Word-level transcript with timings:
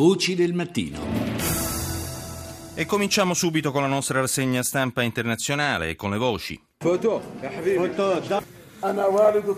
Voci 0.00 0.34
del 0.34 0.54
mattino. 0.54 0.98
E 2.72 2.86
cominciamo 2.86 3.34
subito 3.34 3.70
con 3.70 3.82
la 3.82 3.86
nostra 3.86 4.20
rassegna 4.20 4.62
stampa 4.62 5.02
internazionale 5.02 5.94
con 5.94 6.10
le 6.10 6.16
voci. 6.16 6.58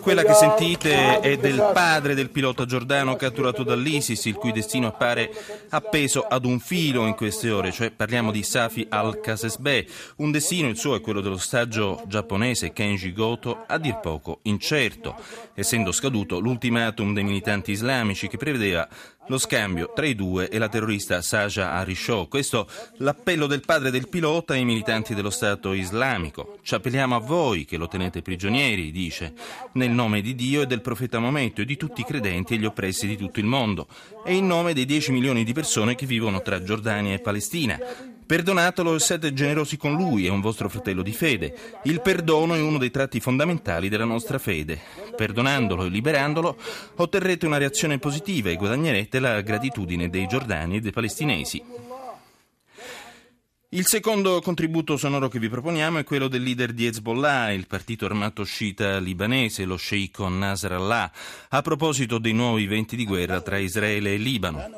Quella 0.01 0.25
che 0.25 0.35
sentite 0.35 1.21
è 1.21 1.37
del 1.37 1.71
padre 1.73 2.17
del 2.17 2.31
pilota 2.31 2.65
giordano 2.65 3.15
catturato 3.15 3.63
dall'ISIS, 3.63 4.25
il 4.25 4.35
cui 4.35 4.51
destino 4.51 4.89
appare 4.89 5.31
appeso 5.69 6.27
ad 6.27 6.45
un 6.45 6.59
filo 6.59 7.07
in 7.07 7.15
queste 7.15 7.49
ore, 7.53 7.71
cioè 7.71 7.93
parliamo 7.93 8.33
di 8.33 8.43
Safi 8.43 8.85
al-Kasesbeh, 8.89 9.87
un 10.17 10.33
destino, 10.33 10.67
il 10.67 10.77
suo 10.77 10.97
è 10.97 11.01
quello 11.01 11.21
dell'ostaggio 11.21 12.03
giapponese 12.09 12.73
Kenji 12.73 13.13
Goto, 13.13 13.63
a 13.65 13.79
dir 13.79 14.01
poco 14.01 14.41
incerto, 14.43 15.15
essendo 15.55 15.93
scaduto 15.93 16.41
l'ultimatum 16.41 17.15
dei 17.15 17.23
militanti 17.23 17.71
islamici 17.71 18.27
che 18.27 18.39
prevedeva 18.39 18.89
lo 19.29 19.39
scambio 19.39 19.93
tra 19.95 20.07
i 20.07 20.15
due 20.15 20.49
e 20.49 20.59
la 20.59 20.69
terrorista 20.69 21.23
Saja 21.23 21.73
Arisho. 21.73 22.27
Questo 22.29 22.69
l'appello 22.99 23.47
del 23.47 23.61
padre 23.61 23.91
del 23.91 24.09
pilota 24.09 24.55
ai 24.55 24.65
militanti 24.65 25.15
dello 25.15 25.31
Stato 25.31 25.73
islamico. 25.73 26.59
Ci 26.63 26.75
appelliamo 26.75 27.15
a 27.15 27.21
voi 27.21 27.65
che 27.65 27.77
lo 27.77 27.89
tenete 27.89 28.23
prigionieri, 28.23 28.91
dice, 28.91 29.33
nel 29.73 29.91
nome 29.91 30.21
di 30.21 30.35
Dio 30.35 30.63
e 30.63 30.67
del 30.67 30.81
profeta 30.81 31.21
Maometto 31.21 31.61
e 31.61 31.65
di 31.65 31.77
tutti 31.77 32.01
i 32.01 32.05
credenti 32.05 32.55
e 32.55 32.59
gli 32.59 32.65
oppressi 32.65 33.07
di 33.07 33.17
tutto 33.17 33.39
il 33.39 33.47
mondo, 33.47 33.87
e 34.25 34.35
in 34.35 34.47
nome 34.47 34.75
dei 34.75 34.85
10 34.85 35.13
milioni 35.13 35.45
di 35.45 35.53
persone 35.53 35.95
che 35.95 36.07
vivono 36.07 36.43
tra 36.43 36.63
Giordania 36.63 37.15
e 37.15 37.21
Palestina. 37.21 37.79
Perdonatelo 38.25 38.95
e 38.95 38.99
siete 38.99 39.35
generosi 39.35 39.77
con 39.77 39.93
lui, 39.93 40.25
è 40.25 40.31
un 40.31 40.41
vostro 40.41 40.69
fratello 40.71 41.03
di 41.03 41.13
fede. 41.13 41.55
Il 41.85 42.01
perdono 42.01 42.55
è 42.55 42.61
uno 42.61 42.79
dei 42.79 42.91
tratti 42.91 43.21
fondamentali 43.21 43.91
della 43.91 44.07
nostra 44.07 44.39
fede. 44.39 44.81
Perdonandolo 45.23 45.85
e 45.85 45.89
liberandolo 45.89 46.59
otterrete 46.97 47.47
una 47.47 47.57
reazione 47.57 48.01
positiva 48.01 48.51
e 48.51 48.57
guadagnerete 48.57 49.21
la 49.21 49.41
gratitudine 49.41 50.11
dei 50.11 50.27
giordani 50.27 50.79
e 50.79 50.81
dei 50.81 50.91
palestinesi. 50.91 51.63
Il 53.69 53.87
secondo 53.87 54.41
contributo 54.41 54.97
sonoro 54.97 55.29
che 55.29 55.39
vi 55.39 55.49
proponiamo 55.49 55.99
è 55.99 56.05
quello 56.05 56.27
del 56.27 56.43
leader 56.43 56.73
di 56.73 56.87
Hezbollah, 56.87 57.53
il 57.53 57.69
partito 57.69 58.05
armato 58.05 58.43
sciita 58.43 58.99
libanese, 58.99 59.65
lo 59.65 59.77
sceicco 59.77 60.29
Nasrallah, 60.29 61.13
a 61.51 61.63
proposito 61.63 62.19
dei 62.19 62.33
nuovi 62.33 62.67
venti 62.67 62.97
di 62.97 63.07
guerra 63.07 63.41
tra 63.41 63.59
Israele 63.59 64.15
e 64.15 64.17
Libano. 64.17 64.69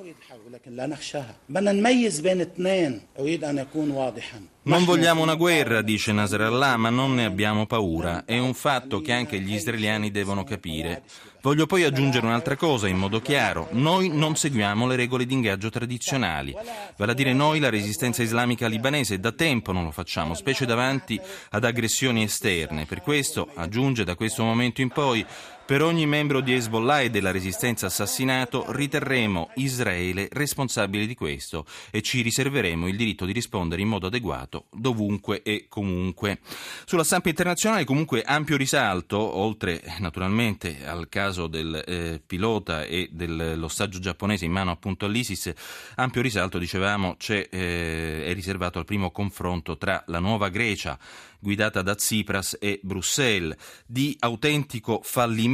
Non 4.64 4.84
vogliamo 4.84 5.22
una 5.22 5.36
guerra, 5.36 5.80
dice 5.80 6.12
Nasrallah, 6.12 6.76
ma 6.76 6.90
non 6.90 7.14
ne 7.14 7.24
abbiamo 7.24 7.64
paura. 7.64 8.26
È 8.26 8.38
un 8.38 8.52
fatto 8.52 9.00
che 9.00 9.12
anche 9.12 9.40
gli 9.40 9.54
israeliani 9.54 10.10
devono 10.10 10.44
capire. 10.44 11.02
Voglio 11.40 11.64
poi 11.64 11.84
aggiungere 11.84 12.26
un'altra 12.26 12.56
cosa 12.56 12.88
in 12.88 12.98
modo 12.98 13.22
chiaro. 13.22 13.68
Noi 13.72 14.08
non 14.08 14.36
seguiamo 14.36 14.86
le 14.86 14.96
regole 14.96 15.24
di 15.24 15.32
ingaggio 15.32 15.70
tradizionali. 15.70 16.54
Vale 16.96 17.12
a 17.12 17.14
dire 17.14 17.32
noi, 17.32 17.58
la 17.58 17.70
resistenza 17.70 18.22
islamica 18.22 18.66
libanese, 18.66 19.20
da 19.20 19.32
tempo 19.32 19.72
non 19.72 19.84
lo 19.84 19.90
facciamo, 19.92 20.34
specie 20.34 20.66
davanti 20.66 21.18
ad 21.50 21.64
aggressioni 21.64 22.22
esterne. 22.22 22.84
Per 22.84 23.00
questo, 23.00 23.48
aggiunge 23.54 24.04
da 24.04 24.14
questo 24.14 24.42
momento 24.42 24.82
in 24.82 24.88
poi, 24.88 25.24
per 25.66 25.80
ogni 25.80 26.04
membro 26.04 26.42
di 26.42 26.52
Hezbollah 26.52 27.00
e 27.00 27.10
della 27.10 27.30
resistenza 27.30 27.86
assassinato 27.86 28.66
riterremo 28.68 29.50
Israele 29.54 30.28
responsabile 30.30 31.06
di 31.06 31.14
questo 31.14 31.64
e 31.90 32.02
ci 32.02 32.20
riserveremo 32.20 32.86
il 32.86 32.96
diritto 32.96 33.24
di 33.24 33.32
rispondere 33.32 33.80
in 33.80 33.88
modo 33.88 34.08
adeguato 34.08 34.66
dovunque 34.70 35.42
e 35.42 35.64
comunque. 35.68 36.40
Sulla 36.84 37.02
stampa 37.02 37.30
internazionale 37.30 37.84
comunque 37.84 38.22
ampio 38.22 38.58
risalto, 38.58 39.18
oltre 39.18 39.82
naturalmente 40.00 40.86
al 40.86 41.08
caso 41.08 41.46
del 41.46 41.82
eh, 41.86 42.20
pilota 42.24 42.84
e 42.84 43.08
dell'ostaggio 43.10 44.00
giapponese 44.00 44.44
in 44.44 44.52
mano 44.52 44.70
appunto 44.70 45.06
all'ISIS, 45.06 45.50
ampio 45.94 46.20
risalto 46.20 46.58
dicevamo 46.58 47.16
eh, 47.26 48.24
è 48.26 48.34
riservato 48.34 48.78
al 48.78 48.84
primo 48.84 49.10
confronto 49.10 49.78
tra 49.78 50.02
la 50.08 50.18
nuova 50.18 50.50
Grecia 50.50 50.98
guidata 51.38 51.82
da 51.82 51.94
Tsipras 51.94 52.56
e 52.58 52.80
Bruxelles. 52.82 53.54
Di 53.86 54.16
autentico 54.18 55.00
fallimento 55.02 55.52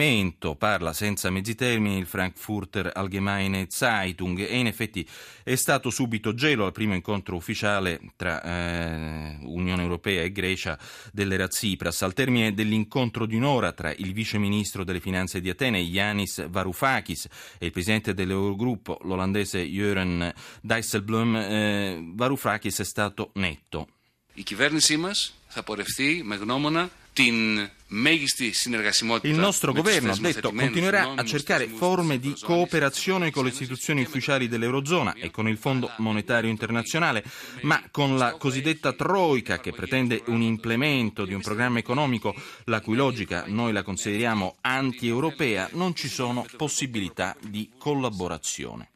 parla 0.56 0.94
senza 0.94 1.28
mezzi 1.28 1.54
termini 1.54 1.98
il 1.98 2.06
Frankfurter 2.06 2.90
Allgemeine 2.94 3.66
Zeitung 3.68 4.38
e 4.38 4.56
in 4.56 4.66
effetti 4.66 5.06
è 5.44 5.54
stato 5.56 5.90
subito 5.90 6.32
gelo 6.32 6.64
al 6.64 6.72
primo 6.72 6.94
incontro 6.94 7.36
ufficiale 7.36 8.00
tra 8.16 8.42
eh, 8.42 9.36
Unione 9.42 9.82
Europea 9.82 10.22
e 10.22 10.32
Grecia 10.32 10.78
dell'era 11.12 11.48
Tsipras. 11.48 12.00
Al 12.00 12.14
termine 12.14 12.54
dell'incontro 12.54 13.26
di 13.26 13.36
un'ora 13.36 13.72
tra 13.72 13.92
il 13.92 14.14
vice 14.14 14.38
ministro 14.38 14.84
delle 14.84 15.00
finanze 15.00 15.38
di 15.42 15.50
Atene 15.50 15.80
Yanis 15.80 16.48
Varoufakis 16.48 17.28
e 17.58 17.66
il 17.66 17.72
presidente 17.72 18.14
dell'Eurogruppo, 18.14 19.00
l'olandese 19.02 19.62
Jörn 19.64 20.32
Dijsselbloem, 20.62 21.36
eh, 21.36 22.12
Varoufakis 22.14 22.80
è 22.80 22.84
stato 22.84 23.32
netto. 23.34 23.99
Η 24.33 24.43
κυβέρνησή 24.43 24.97
μας 24.97 25.33
θα 25.47 25.63
πορευτεί 25.63 26.21
με 26.25 26.35
γνώμονα 26.35 26.89
την 27.13 27.69
Il 27.87 29.35
nostro 29.35 29.71
governo, 29.71 30.11
ha 30.11 30.17
detto, 30.17 30.51
continuerà 30.51 31.13
a 31.15 31.23
cercare 31.23 31.67
forme 31.67 32.17
di 32.19 32.33
cooperazione 32.41 33.31
con 33.31 33.43
le 33.43 33.51
istituzioni 33.51 34.01
ufficiali 34.01 34.47
dell'Eurozona 34.47 35.13
e 35.13 35.29
con 35.29 35.47
il 35.47 35.57
Fondo 35.57 35.91
Monetario 35.97 36.49
Internazionale, 36.49 37.23
ma 37.61 37.81
con 37.91 38.17
la 38.17 38.33
cosiddetta 38.33 38.93
Troica 38.93 39.59
che 39.59 39.71
pretende 39.71 40.23
un 40.27 40.41
implemento 40.41 41.25
di 41.25 41.33
un 41.33 41.41
programma 41.41 41.77
economico 41.77 42.35
la 42.65 42.81
cui 42.81 42.95
logica 42.95 43.45
noi 43.47 43.71
la 43.71 43.83
consideriamo 43.83 44.57
anti-europea, 44.61 45.69
non 45.73 45.95
ci 45.95 46.09
sono 46.09 46.43
possibilità 46.57 47.35
di 47.39 47.69
collaborazione. 47.77 48.89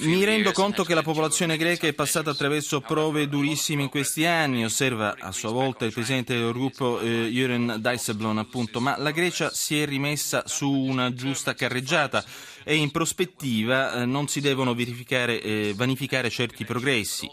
Mi 0.00 0.24
rendo 0.24 0.50
conto 0.52 0.82
che 0.82 0.94
la 0.94 1.02
popolazione 1.02 1.56
greca 1.56 1.86
è 1.86 1.92
passata 1.92 2.30
attraverso 2.30 2.80
prove 2.80 3.28
durissime 3.28 3.82
in 3.82 3.88
questi 3.88 4.24
anni, 4.24 4.64
osserva 4.64 5.14
a 5.18 5.30
sua 5.30 5.50
volta 5.50 5.84
il 5.84 5.92
presidente 5.92 6.36
del 6.36 6.52
gruppo 6.52 6.98
eh, 7.00 7.28
Jürgen 7.28 7.76
Dijsselbloem, 7.76 8.38
appunto, 8.38 8.80
ma 8.80 8.96
la 8.98 9.10
Grecia 9.10 9.50
si 9.52 9.80
è 9.80 9.86
rimessa 9.86 10.44
su 10.46 10.70
una 10.70 11.12
giusta 11.12 11.54
carreggiata 11.54 12.24
e 12.64 12.74
in 12.74 12.90
prospettiva 12.90 13.92
eh, 13.92 14.04
non 14.04 14.26
si 14.26 14.40
devono 14.40 14.74
eh, 14.76 15.72
vanificare 15.76 16.30
certi 16.30 16.64
progressi. 16.64 17.30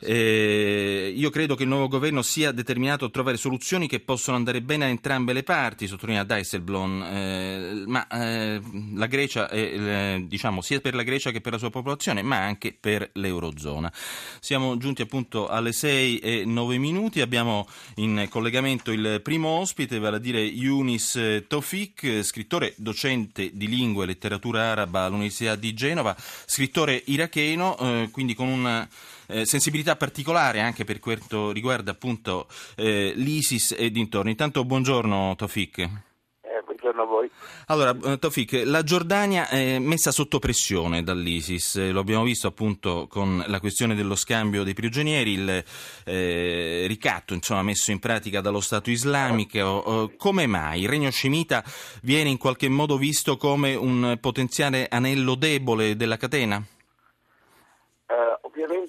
Eh, 0.00 1.12
io 1.16 1.30
credo 1.30 1.54
che 1.54 1.62
il 1.62 1.68
nuovo 1.68 1.88
governo 1.88 2.22
sia 2.22 2.52
determinato 2.52 3.06
a 3.06 3.10
trovare 3.10 3.36
soluzioni 3.36 3.88
che 3.88 4.00
possono 4.00 4.36
andare 4.36 4.60
bene 4.60 4.84
a 4.84 4.88
entrambe 4.88 5.32
le 5.32 5.42
parti, 5.42 5.86
sottolinea 5.86 6.24
Dijsselbloem, 6.24 7.02
eh, 7.02 7.84
ma 7.86 8.06
eh, 8.08 8.60
la 8.94 9.06
Grecia 9.06 9.48
è, 9.48 9.56
eh, 9.58 10.24
diciamo, 10.26 10.60
sia 10.60 10.80
per 10.80 10.94
la 10.94 11.02
Grecia 11.02 11.30
che 11.30 11.40
per 11.40 11.52
la 11.52 11.58
sua 11.58 11.70
popolazione, 11.70 12.22
ma 12.22 12.38
anche 12.38 12.76
per 12.78 13.10
l'Eurozona. 13.14 13.92
Siamo 14.40 14.76
giunti 14.76 15.02
appunto 15.02 15.48
alle 15.48 15.72
6 15.72 16.18
e 16.18 16.44
9 16.44 16.78
minuti, 16.78 17.20
abbiamo 17.20 17.66
in 17.96 18.26
collegamento 18.28 18.92
il 18.92 19.20
primo 19.22 19.48
ospite, 19.48 19.98
vale 19.98 20.16
a 20.16 20.20
dire 20.20 20.40
Yunis 20.40 21.44
Tofik, 21.48 22.22
scrittore 22.22 22.74
docente 22.76 23.50
di 23.52 23.68
lingua 23.68 24.04
e 24.04 24.06
letteratura 24.06 24.70
araba 24.70 25.04
all'Università 25.04 25.56
di 25.56 25.72
Genova, 25.72 26.14
scrittore 26.46 27.02
iracheno, 27.06 27.76
eh, 27.78 28.08
quindi 28.10 28.34
con 28.34 28.48
una 28.48 28.88
eh, 29.28 29.46
sensibilità 29.46 29.96
particolare 29.96 30.60
anche 30.60 30.84
per 30.84 30.98
quanto 30.98 31.50
riguarda 31.50 31.92
appunto 31.92 32.46
eh, 32.76 33.12
l'ISIS 33.14 33.74
e 33.78 33.90
dintorni. 33.90 34.30
Intanto 34.30 34.64
buongiorno 34.64 35.34
Tofik. 35.36 35.78
Eh, 35.78 36.62
buongiorno 36.64 37.02
a 37.02 37.06
voi. 37.06 37.30
Allora, 37.66 37.96
eh, 38.12 38.18
Tofik, 38.18 38.62
la 38.64 38.82
Giordania 38.82 39.48
è 39.48 39.78
messa 39.78 40.12
sotto 40.12 40.38
pressione 40.38 41.02
dall'ISIS, 41.02 41.76
eh, 41.76 41.90
lo 41.90 42.00
abbiamo 42.00 42.22
visto 42.22 42.46
appunto 42.46 43.06
con 43.08 43.42
la 43.46 43.58
questione 43.58 43.94
dello 43.94 44.14
scambio 44.14 44.62
dei 44.62 44.74
prigionieri, 44.74 45.32
il 45.32 45.64
eh, 46.04 46.84
ricatto 46.86 47.32
insomma, 47.32 47.62
messo 47.62 47.90
in 47.90 47.98
pratica 47.98 48.40
dallo 48.40 48.60
Stato 48.60 48.90
islamico. 48.90 50.12
Come 50.16 50.46
mai 50.46 50.82
il 50.82 50.88
regno 50.88 51.10
scemita 51.10 51.64
viene 52.02 52.28
in 52.28 52.36
qualche 52.36 52.68
modo 52.68 52.98
visto 52.98 53.36
come 53.36 53.74
un 53.74 54.18
potenziale 54.20 54.86
anello 54.88 55.34
debole 55.34 55.96
della 55.96 56.16
catena? 56.16 56.62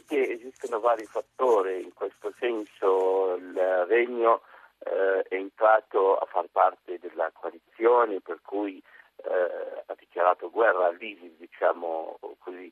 Ovviamente 0.08 0.34
esistono 0.34 0.80
vari 0.80 1.06
fattori, 1.06 1.82
in 1.82 1.94
questo 1.94 2.32
senso 2.38 3.36
il 3.36 3.86
Regno 3.88 4.42
eh, 4.80 5.24
è 5.28 5.34
entrato 5.34 6.18
a 6.18 6.26
far 6.28 6.46
parte 6.52 7.00
della 7.00 7.32
coalizione 7.34 8.22
per 8.22 8.40
cui 8.44 8.82
eh, 9.16 9.84
ha 9.86 9.96
dichiarato 9.98 10.52
guerra 10.52 10.88
all'ISIS, 10.88 11.32
diciamo 11.38 12.20
così. 12.38 12.72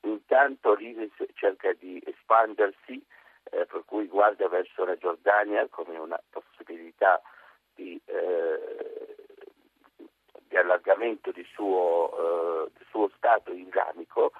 Intanto 0.00 0.74
l'ISIS 0.74 1.12
cerca 1.34 1.72
di 1.72 2.02
espandersi, 2.04 3.00
eh, 3.44 3.64
per 3.66 3.84
cui 3.84 4.08
guarda 4.08 4.48
verso 4.48 4.84
la 4.84 4.96
Giordania 4.96 5.64
come 5.68 5.96
una 5.98 6.20
possibilità 6.30 7.22
di, 7.74 8.00
eh, 8.06 9.14
di 10.48 10.56
allargamento 10.56 11.30
del 11.30 11.46
suo, 11.52 12.66
eh, 12.66 12.84
suo 12.90 13.08
Stato 13.16 13.52
islamico 13.52 14.32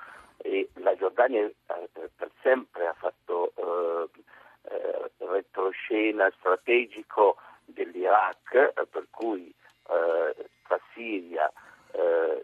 e 0.43 0.69
la 0.75 0.95
Giordania 0.97 1.45
eh, 1.45 2.11
per 2.17 2.31
sempre 2.43 2.87
ha 2.87 2.95
fatto 2.95 3.53
eh, 3.57 4.09
eh, 4.71 5.11
retroscena 5.19 6.31
strategico 6.39 7.37
dell'Iraq, 7.65 8.73
per 8.91 9.07
cui 9.11 9.55
tra 9.85 10.81
Siria, 10.95 11.51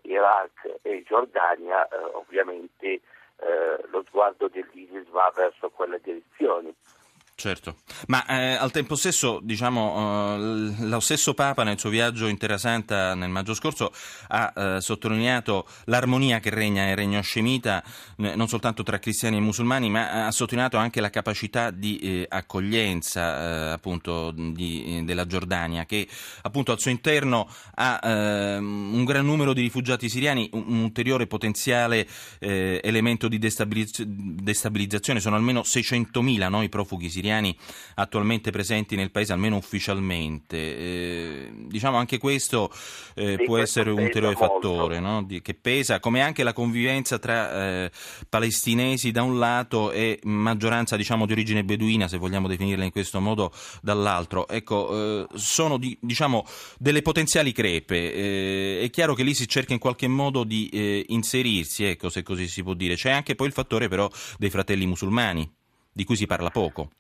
Iraq 0.02 0.48
Iraq 0.58 0.80
e 0.82 1.02
Giordania, 1.06 1.86
eh, 1.88 1.96
ovviamente 2.12 3.00
eh, 3.36 3.80
lo 3.90 4.02
sguardo 4.06 4.48
dell'ISIS 4.48 5.08
va 5.10 5.32
verso 5.34 5.70
quella 5.70 5.98
direzione. 5.98 6.74
Certo, 7.40 7.76
ma 8.08 8.26
eh, 8.26 8.54
al 8.54 8.72
tempo 8.72 8.96
stesso, 8.96 9.38
diciamo, 9.40 10.34
eh, 10.34 10.86
lo 10.86 10.98
stesso 10.98 11.34
Papa 11.34 11.62
nel 11.62 11.78
suo 11.78 11.88
viaggio 11.88 12.26
in 12.26 12.36
Terra 12.36 12.58
Santa 12.58 13.14
nel 13.14 13.28
maggio 13.30 13.54
scorso 13.54 13.92
ha 14.26 14.52
eh, 14.56 14.80
sottolineato 14.80 15.68
l'armonia 15.84 16.40
che 16.40 16.50
regna 16.50 16.84
nel 16.84 16.96
regno 16.96 17.20
scemita, 17.20 17.80
non 18.16 18.48
soltanto 18.48 18.82
tra 18.82 18.98
cristiani 18.98 19.36
e 19.36 19.40
musulmani, 19.40 19.88
ma 19.88 20.26
ha 20.26 20.32
sottolineato 20.32 20.78
anche 20.78 21.00
la 21.00 21.10
capacità 21.10 21.70
di 21.70 21.98
eh, 21.98 22.26
accoglienza 22.28 23.68
eh, 23.68 23.70
appunto 23.70 24.32
di, 24.32 25.02
della 25.04 25.26
Giordania, 25.28 25.86
che 25.86 26.08
appunto 26.42 26.72
al 26.72 26.80
suo 26.80 26.90
interno 26.90 27.48
ha 27.74 28.00
ehm, 28.02 28.94
un 28.94 29.04
gran 29.04 29.24
numero 29.24 29.52
di 29.52 29.60
rifugiati 29.60 30.08
siriani, 30.08 30.50
un, 30.54 30.64
un 30.66 30.78
ulteriore 30.80 31.28
potenziale 31.28 32.04
eh, 32.40 32.80
elemento 32.82 33.28
di 33.28 33.38
destabilizz- 33.38 34.02
destabilizzazione, 34.02 35.20
sono 35.20 35.36
almeno 35.36 35.60
600.000 35.60 36.48
no, 36.48 36.62
i 36.62 36.68
profughi 36.68 37.08
siriani 37.08 37.26
siriani 37.28 37.56
attualmente 37.96 38.50
presenti 38.50 38.96
nel 38.96 39.10
paese, 39.10 39.32
almeno 39.32 39.56
ufficialmente. 39.56 40.56
Eh, 40.56 41.52
diciamo 41.66 41.96
anche 41.96 42.18
questo 42.18 42.72
eh, 43.14 43.36
può 43.36 43.56
questo 43.56 43.80
essere 43.80 43.90
un 43.90 44.00
ulteriore 44.00 44.34
fattore 44.34 45.00
no? 45.00 45.22
di, 45.22 45.42
che 45.42 45.54
pesa, 45.54 46.00
come 46.00 46.22
anche 46.22 46.42
la 46.42 46.52
convivenza 46.52 47.18
tra 47.18 47.84
eh, 47.84 47.90
palestinesi 48.28 49.10
da 49.10 49.22
un 49.22 49.38
lato 49.38 49.90
e 49.90 50.20
maggioranza 50.22 50.96
diciamo, 50.96 51.26
di 51.26 51.32
origine 51.32 51.64
beduina, 51.64 52.08
se 52.08 52.16
vogliamo 52.16 52.48
definirla 52.48 52.84
in 52.84 52.90
questo 52.90 53.20
modo, 53.20 53.52
dall'altro. 53.82 54.48
Ecco, 54.48 55.26
eh, 55.26 55.26
sono 55.34 55.76
di, 55.76 55.96
diciamo, 56.00 56.46
delle 56.78 57.02
potenziali 57.02 57.52
crepe. 57.52 58.14
Eh, 58.14 58.80
è 58.82 58.90
chiaro 58.90 59.14
che 59.14 59.22
lì 59.22 59.34
si 59.34 59.46
cerca 59.48 59.72
in 59.72 59.78
qualche 59.78 60.08
modo 60.08 60.44
di 60.44 60.68
eh, 60.68 61.04
inserirsi, 61.08 61.84
ecco, 61.84 62.08
se 62.08 62.22
così 62.22 62.48
si 62.48 62.62
può 62.62 62.74
dire. 62.74 62.94
C'è 62.94 63.10
anche 63.10 63.34
poi 63.34 63.48
il 63.48 63.52
fattore 63.52 63.88
però 63.88 64.08
dei 64.38 64.50
fratelli 64.50 64.86
musulmani, 64.86 65.50
di 65.92 66.04
cui 66.04 66.16
si 66.16 66.26
parla 66.26 66.50
poco. 66.50 66.90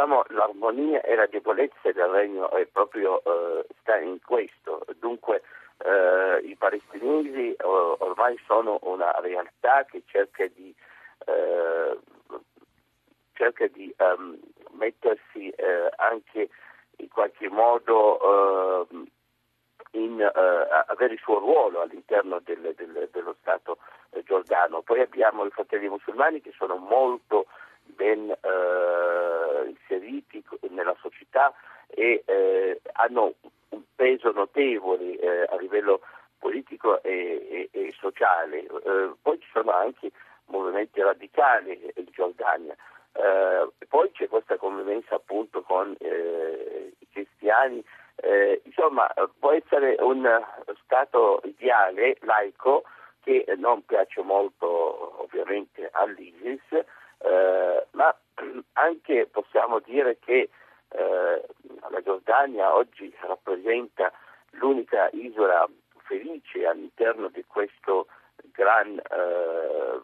Eh, 0.00 0.06
diciamo 0.06 0.24
l'armonia 0.28 1.02
e 1.02 1.14
la 1.14 1.26
debolezza 1.26 1.92
del 1.92 2.08
regno 2.08 2.50
è 2.50 2.64
proprio 2.66 3.22
eh, 3.22 3.66
sta 3.80 3.98
in 3.98 4.18
questo. 4.24 4.84
Dunque 4.98 5.42
eh, 5.78 6.40
i 6.44 6.56
palestinesi 6.56 7.54
ormai 7.58 8.38
sono 8.46 8.78
una 8.82 9.12
realtà 9.20 9.84
che 9.84 10.02
cerca 10.06 10.46
di, 10.46 10.74
eh, 11.26 11.98
cerca 13.34 13.66
di 13.66 13.94
um, 13.98 14.38
mettersi 14.72 15.50
eh, 15.50 15.90
anche 15.96 16.48
in 16.96 17.08
qualche 17.08 17.48
modo 17.48 18.86
ehm, 18.90 19.06
in, 19.92 20.22
avere 20.22 21.14
il 21.14 21.18
suo 21.18 21.38
ruolo 21.38 21.80
all'interno 21.80 22.40
del, 22.44 22.74
del, 22.74 23.08
dello 23.12 23.36
Stato 23.40 23.78
giordano. 24.24 24.82
Poi 24.82 25.00
abbiamo 25.00 25.44
i 25.44 25.50
fratelli 25.50 25.88
musulmani 25.88 26.40
che 26.40 26.52
sono 26.56 26.76
molto 26.76 27.46
ben 27.90 28.30
eh, 28.30 29.68
inseriti 29.68 30.44
nella 30.70 30.96
società 31.00 31.52
e 31.88 32.22
eh, 32.24 32.80
hanno 32.92 33.34
un 33.70 33.82
peso 33.94 34.32
notevole 34.32 35.18
eh, 35.18 35.46
a 35.48 35.56
livello 35.56 36.00
politico 36.38 37.02
e, 37.02 37.68
e, 37.72 37.78
e 37.78 37.94
sociale. 37.98 38.60
Eh, 38.60 39.12
poi 39.20 39.38
ci 39.40 39.48
sono 39.52 39.72
anche 39.72 40.10
movimenti 40.46 41.00
radicali 41.00 41.92
in 41.96 42.06
Giordania. 42.10 42.74
Eh, 43.12 43.68
poi 43.88 44.10
c'è 44.12 44.28
questa 44.28 44.56
convivenza 44.56 45.16
appunto 45.16 45.62
con 45.62 45.94
eh, 45.98 46.92
i 46.98 47.06
cristiani. 47.12 47.84
insomma, 48.64 49.12
può 49.38 49.52
essere 49.52 49.96
un 50.00 50.26
Stato 50.84 51.40
ideale, 51.44 52.16
laico, 52.22 52.82
che 53.22 53.44
non 53.56 53.84
piace 53.84 54.22
molto 54.22 55.22
ovviamente 55.22 55.88
all'ISIS, 55.92 56.60
eh, 57.22 57.86
ma 57.92 58.14
anche 58.74 59.26
possiamo 59.30 59.78
dire 59.80 60.18
che 60.18 60.50
eh, 60.88 61.46
la 61.90 62.02
Giordania 62.02 62.74
oggi 62.74 63.14
rappresenta 63.20 64.12
l'unica 64.52 65.08
isola 65.12 65.68
felice 66.04 66.66
all'interno 66.66 67.28
di 67.28 67.44
questo 67.46 68.06
gran 68.52 68.98
eh, 68.98 70.00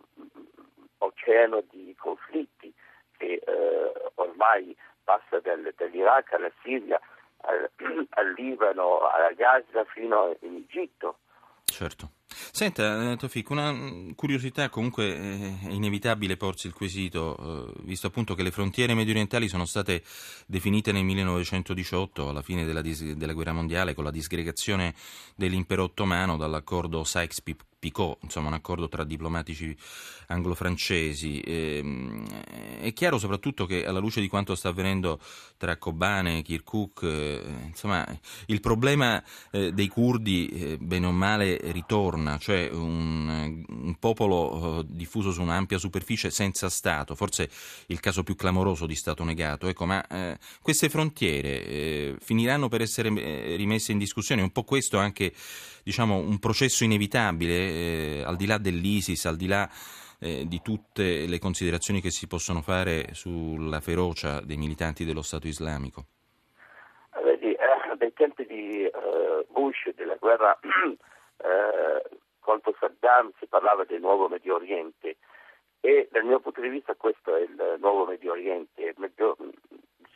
oceano 0.99 1.63
di 1.71 1.95
conflitti 1.99 2.73
che 3.17 3.43
eh, 3.45 3.93
ormai 4.15 4.77
passa 5.03 5.41
dal, 5.41 5.73
dall'Iraq 5.77 6.33
alla 6.33 6.51
Siria, 6.62 7.01
al, 7.43 7.71
al 8.11 8.33
Libano, 8.37 9.01
alla 9.01 9.33
Gaza 9.33 9.85
fino 9.85 10.37
in 10.41 10.57
Egitto. 10.57 11.19
Certo. 11.65 12.11
Senta, 12.53 13.12
eh, 13.12 13.17
Tofik, 13.17 13.50
una 13.50 13.73
mm, 13.73 14.11
curiosità 14.15 14.69
comunque 14.69 15.17
eh, 15.17 15.59
è 15.62 15.71
inevitabile 15.71 16.37
porsi 16.37 16.67
il 16.67 16.73
quesito, 16.73 17.73
eh, 17.75 17.81
visto 17.85 18.06
appunto 18.06 18.35
che 18.35 18.43
le 18.43 18.50
frontiere 18.50 18.94
mediorientali 18.94 19.49
sono 19.49 19.65
state 19.65 20.03
definite 20.47 20.93
nel 20.93 21.05
1918, 21.05 22.29
alla 22.29 22.43
fine 22.43 22.65
della, 22.65 22.83
della 22.83 23.33
guerra 23.33 23.53
mondiale, 23.53 23.94
con 23.94 24.05
la 24.05 24.11
disgregazione 24.11 24.94
dell'impero 25.35 25.85
ottomano 25.85 26.37
dall'accordo 26.37 27.05
Sykes-Picot 27.05 27.75
Picot, 27.87 28.19
insomma 28.23 28.49
un 28.49 28.55
accordo 28.55 28.88
tra 28.88 29.05
diplomatici 29.05 29.77
anglo-francesi. 30.27 31.41
Ehm, 31.41 32.27
è 32.81 32.93
chiaro 32.93 33.19
soprattutto 33.19 33.65
che 33.65 33.87
alla 33.87 34.00
luce 34.00 34.21
di 34.21 34.27
quanto 34.27 34.56
sta 34.56 34.71
avvenendo 34.71 35.21
tra 35.56 35.77
Kobane 35.77 36.38
e 36.38 36.43
Kirkuk, 36.43 37.03
eh, 37.05 37.43
insomma, 37.67 38.05
il 38.47 38.61
problema 38.61 39.23
eh, 39.53 39.73
dei 39.73 39.87
curdi, 39.87 40.49
eh, 40.49 40.79
bene 40.79 41.06
o 41.06 41.12
male, 41.12 41.61
ritorna, 41.71 42.38
cioè 42.38 42.69
un, 42.73 43.65
un 43.69 43.97
popolo 44.00 44.85
diffuso 44.85 45.31
su 45.31 45.41
un'ampia 45.43 45.79
superficie 45.79 46.31
senza 46.31 46.69
Stato, 46.69 47.15
forse 47.15 47.49
il 47.87 48.00
caso 48.00 48.25
più 48.25 48.35
clamoroso 48.35 48.87
di 48.87 48.97
Stato 48.97 49.23
negato. 49.23 49.69
Ecco, 49.69 49.87
ma 49.87 50.05
queste 50.61 50.88
frontiere 50.88 52.17
finiranno 52.21 52.69
per 52.69 52.81
essere 52.81 53.09
rimesse 53.56 53.93
in 53.93 53.99
discussione, 53.99 54.43
un 54.43 54.50
po' 54.50 54.65
questo 54.65 54.99
anche 54.99 55.33
diciamo, 55.87 56.17
un 56.17 56.41
processo 56.41 56.83
inevitabile, 56.83 57.55
eh, 57.55 58.23
al 58.27 58.35
di 58.35 58.44
là 58.44 58.59
dell'ISIS, 58.59 59.25
al 59.27 59.37
di 59.37 59.47
là 59.47 59.69
eh, 60.19 60.43
di 60.44 60.61
tutte 60.61 61.29
le 61.29 61.38
considerazioni 61.38 62.00
che 62.00 62.11
si 62.11 62.27
possono 62.27 62.61
fare 62.61 63.15
sulla 63.15 63.79
ferocia 63.79 64.41
dei 64.41 64.56
militanti 64.56 65.05
dello 65.05 65.23
Stato 65.23 65.47
islamico? 65.47 66.06
Vedi, 67.23 67.53
eh, 67.53 67.97
dai 67.97 68.12
tempi 68.15 68.44
di 68.47 68.83
uh, 68.83 69.47
Bush, 69.53 69.94
della 69.94 70.17
guerra 70.17 70.59
uh, 70.61 72.17
contro 72.40 72.75
Saddam, 72.81 73.31
si 73.38 73.47
parlava 73.47 73.85
del 73.85 74.00
nuovo 74.00 74.26
Medio 74.26 74.57
Oriente 74.57 75.19
e 75.78 76.09
dal 76.11 76.25
mio 76.25 76.40
punto 76.40 76.62
di 76.62 76.69
vista 76.69 76.97
questo 76.97 77.37
è 77.37 77.43
il 77.43 77.76
nuovo 77.78 78.07
Medio 78.07 78.33
Oriente. 78.33 78.93
Medio, 78.97 79.37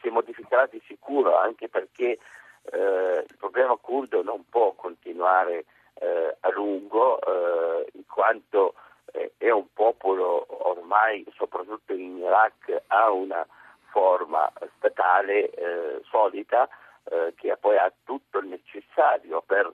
si 0.02 0.08
modificherà 0.08 0.66
di 0.66 0.82
sicuro 0.84 1.38
anche 1.38 1.68
perché 1.68 2.18
eh, 2.64 3.24
il 3.26 3.36
problema 3.36 3.76
curdo 3.76 4.22
non 4.22 4.44
può 4.48 4.72
continuare 4.72 5.64
eh, 5.94 6.36
a 6.40 6.50
lungo 6.50 7.20
eh, 7.20 7.90
in 7.94 8.06
quanto 8.06 8.74
eh, 9.12 9.32
è 9.36 9.50
un 9.50 9.66
popolo 9.72 10.46
ormai, 10.68 11.26
soprattutto 11.34 11.92
in 11.92 12.18
Iraq, 12.18 12.82
ha 12.88 13.10
una 13.10 13.46
forma 13.90 14.50
statale 14.76 15.50
eh, 15.50 16.00
solida 16.08 16.68
eh, 17.04 17.34
che 17.36 17.56
poi 17.56 17.76
ha 17.76 17.92
tutto 18.04 18.38
il 18.38 18.46
necessario 18.46 19.42
per 19.42 19.72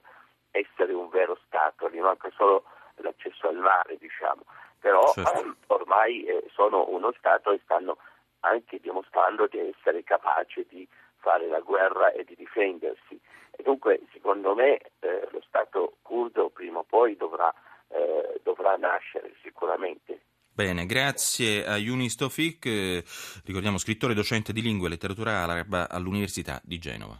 essere 0.51 0.93
un 0.93 1.09
vero 1.09 1.37
Stato, 1.45 1.89
gli 1.89 1.99
manca 1.99 2.29
solo 2.35 2.63
l'accesso 2.95 3.47
al 3.47 3.57
mare, 3.57 3.97
diciamo. 3.97 4.41
Però 4.79 5.11
certo. 5.13 5.55
ormai 5.67 6.25
sono 6.53 6.85
uno 6.89 7.11
Stato 7.17 7.51
e 7.51 7.59
stanno 7.63 7.97
anche 8.41 8.79
dimostrando 8.79 9.47
di 9.47 9.59
essere 9.59 10.03
capaci 10.03 10.65
di 10.69 10.87
fare 11.27 11.49
la 11.49 11.59
guerra 11.59 12.13
e 12.13 12.23
di 12.23 12.35
difendersi. 12.35 13.19
E 13.51 13.61
dunque, 13.61 13.99
secondo 14.13 14.55
me, 14.55 14.79
eh, 14.99 15.27
lo 15.29 15.41
Stato 15.45 15.97
curdo 16.01 16.49
prima 16.49 16.79
o 16.79 16.85
poi 16.87 17.17
dovrà, 17.17 17.53
eh, 17.89 18.39
dovrà 18.43 18.77
nascere 18.77 19.33
sicuramente. 19.43 20.21
Bene, 20.57 20.85
grazie 20.85 21.65
a 21.65 21.77
Yunis 21.77 22.15
Tofik, 22.15 22.65
eh, 22.65 23.03
ricordiamo 23.45 23.77
scrittore 23.77 24.13
e 24.13 24.15
docente 24.15 24.53
di 24.53 24.61
lingua 24.61 24.87
e 24.87 24.91
letteratura 24.91 25.43
araba 25.43 25.89
all'Università 25.89 26.61
di 26.63 26.79
Genova. 26.79 27.15